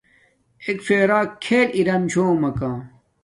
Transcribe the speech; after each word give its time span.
اݵک 0.63 0.79
فݵرݳ 0.85 1.19
کھݵل 1.43 1.67
ارَم 1.79 2.03
چھݸمَکݳ 2.11 2.71